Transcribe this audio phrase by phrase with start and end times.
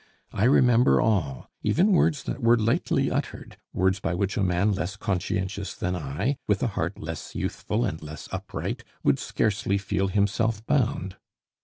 [0.33, 4.95] I remember all, even words that were lightly uttered, words by which a man less
[4.97, 10.65] conscientious than I, with a heart less youthful and less upright, would scarcely feel himself
[10.65, 11.17] bound.